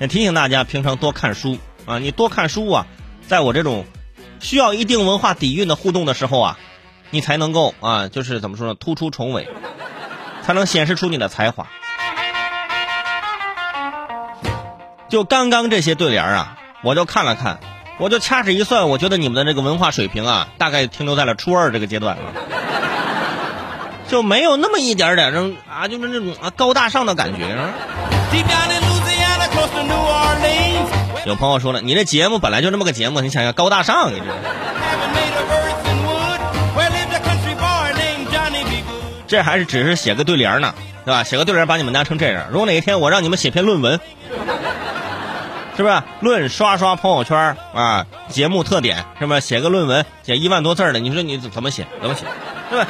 [0.00, 2.86] 也提醒大家平常多看书啊，你多看书啊，
[3.26, 3.84] 在我这种
[4.40, 6.58] 需要一定文化底蕴的互动的时候啊，
[7.10, 9.48] 你才能够啊，就是怎么说呢，突出重围，
[10.42, 11.66] 才能显示出你的才华。
[15.08, 17.58] 就刚刚这些对联啊，我就看了看，
[17.98, 22.22] 我就掐指一算，我觉得你们的这个文化水平啊，大概停留在了初二这个阶段了，
[24.06, 27.56] 就没有那么一点点儿啊，就是那种啊高大上的感觉。
[31.26, 34.24] 有朋友说了，你这节目本来就这么个节目，你想要高大上，你这。
[39.26, 41.22] 这还是只是写个对联呢，对吧？
[41.22, 42.46] 写个对联把你们当成这样。
[42.50, 44.00] 如果哪一天我让你们写篇论文，
[45.76, 46.02] 是不是？
[46.20, 49.42] 论刷刷朋友圈啊，节目特点是不是？
[49.42, 51.86] 写个论文，写一万多字的，你说你怎么写？
[52.00, 52.24] 怎么写？
[52.70, 52.88] 对吧？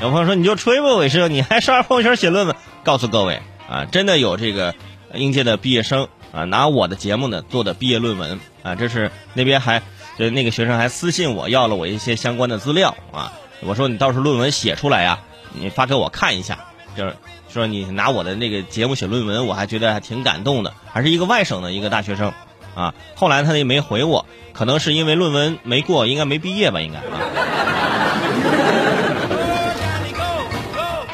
[0.00, 2.56] 有朋友说你就吹吧，伟师，你还刷朋友圈写论文？
[2.82, 3.40] 告诉各位
[3.70, 4.74] 啊，真的有这个
[5.14, 9.82] 应届的毕业生啊，拿我的节目呢做的毕业论文啊，这是那边还
[10.18, 13.32] 就那个学生还私信我要了我一些相关的资料啊。
[13.60, 15.20] 我说你到时候论文写出来呀，
[15.52, 16.58] 你发给我看一下，
[16.96, 17.16] 就是
[17.48, 22.32] 说你拿我的那个节目写论文，我还觉得还挺感动的，还是一个外省的一个大学生，
[22.74, 27.41] 啊，后来他也没回我，可能是因为论文没过，应该没毕业吧，应该啊。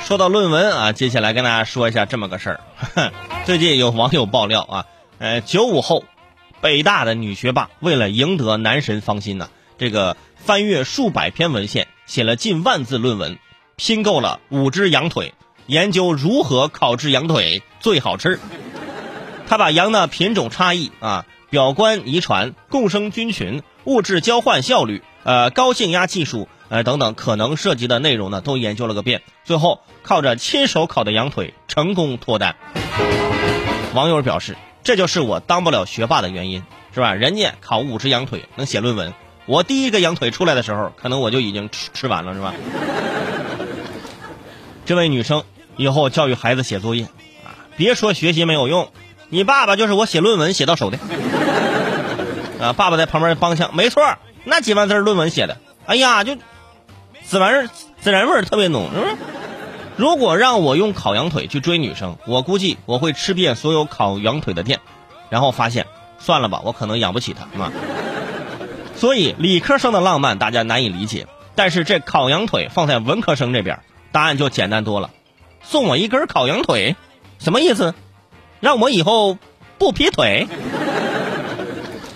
[0.08, 3.12] 说到论文啊，接下来跟大家说一下这么个事儿，
[3.44, 4.86] 最近有网友爆料啊，
[5.18, 6.02] 呃，九五后，
[6.62, 11.88] 北大的女学霸为了赢得男神芳心呢，这个翻阅数百篇文献。
[12.06, 13.38] 写了近万字论文，
[13.76, 15.34] 拼够了五只羊腿，
[15.66, 18.40] 研究如何烤制羊腿最好吃。
[19.46, 29.22] 他把羊的品种差异啊、表观遗传、共生菌群、物质交换效率、呃高静压技术呃等等可能涉及的内容呢，都研究了个遍。
[29.44, 32.56] 最后靠着亲手烤的羊腿成功脱单。
[33.94, 36.62] 网友表示：“这就是我当不了学霸的原因，
[36.94, 37.14] 是吧？
[37.14, 39.14] 人家烤五只羊腿能写论文。”
[39.46, 42.52] 我第一个羊腿出来的时候，可能我就已经吃吃完了，是吧？
[44.84, 45.42] 这位女生
[45.76, 47.04] 以后教育孩子写作业
[47.44, 48.92] 啊，别说学习没有用，
[49.30, 50.98] 你爸爸就是我写论文写到手的
[52.60, 52.74] 啊！
[52.74, 54.02] 爸爸在旁边帮腔，没错，
[54.44, 55.56] 那几万字论文写的，
[55.86, 56.36] 哎呀，就
[57.30, 57.68] 孜然味
[58.02, 59.16] 孜然味特别浓，是不是？
[59.96, 64.80] 如果让我用烤羊腿去追女生，我估计我会吃遍所有烤羊腿的店，
[65.28, 65.86] 然后发现
[66.18, 67.70] 算了吧，我可能养不起她嘛。
[68.96, 75.10] 所以理科生的浪漫大家难以理解，但是这烤羊腿放在文科生这边，答案就简单多了。
[75.62, 76.96] 送我一根烤羊腿，
[77.38, 77.94] 什么意思？
[78.60, 79.36] 让我以后
[79.76, 80.46] 不劈腿？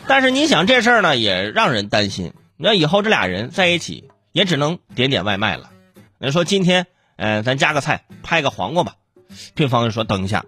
[0.06, 2.32] 但是你想这事儿呢，也让人担心。
[2.56, 5.70] 那以后这俩人在一起，也只能点点外卖了。
[6.18, 8.94] 人说今天，呃，咱加个菜，拍个黄瓜吧。
[9.54, 10.44] 对方就说等一下，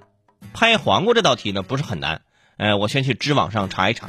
[0.52, 2.22] 拍黄瓜这道题呢不是很难，
[2.56, 4.08] 呃，我先去知网上查一查。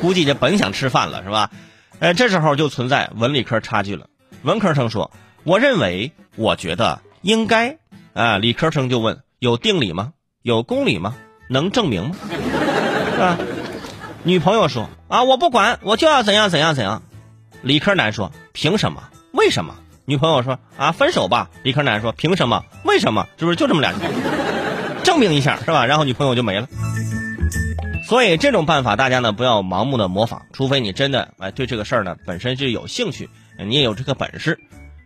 [0.00, 1.50] 估计这本想吃饭了是吧？
[1.98, 4.08] 呃，这时候就存在文理科差距了。
[4.42, 5.10] 文科生说
[5.44, 7.78] ：“我认为，我觉得应该。”
[8.12, 10.12] 啊，理科生就问：“有定理吗？
[10.42, 11.14] 有公理吗？
[11.48, 12.16] 能证明吗？”
[13.18, 13.38] 啊，
[14.24, 17.02] 女朋友说：“啊，我不管，我就要怎样怎样怎样。”
[17.64, 19.02] 理科男说：“凭什么？
[19.32, 22.64] 为什么？”女朋友说：“啊，分手吧。”理科男说：“凭什么？
[22.84, 23.26] 为什么？
[23.38, 24.06] 是不是就这么两句？
[25.02, 26.68] 证明一下是吧？”然后女朋友就没了。
[28.06, 34.60] 所以这种办法，大家呢不要盲目的模仿，除非你真的哎对这个事儿呢本身就有兴趣，你也有这个本事。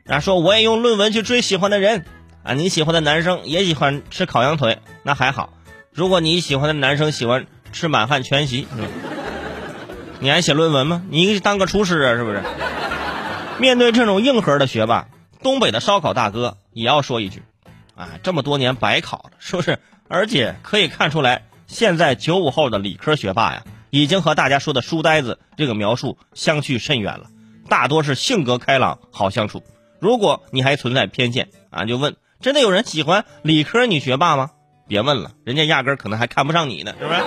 [0.05, 2.05] 然后说我也用论文去追喜欢的人
[2.43, 5.53] 啊，你喜欢的男生也喜欢吃烤羊腿，那还好。
[5.93, 8.67] 如果你喜欢的男生喜欢吃满汉全席，
[10.21, 11.03] 你还写论文吗？
[11.11, 12.43] 你当个厨师啊，是不是？
[13.59, 15.09] 面对这种硬核的学霸，
[15.43, 17.43] 东北的烧烤大哥也要说一句
[17.95, 19.79] 啊，这么多年白考了，是不是？
[20.09, 21.43] 而且可以看出来。
[21.67, 27.27] 现在九五后的理科学霸呀，已经和大家说的“书呆子”这个描述相去甚远了，
[27.69, 29.63] 大多是性格开朗、好相处。
[30.01, 34.51] 如果你还存在偏见啊，就问：真的有人喜欢理科女学霸吗？
[34.87, 37.21] 别问了，人家压根儿可能还看不上你呢，是不是？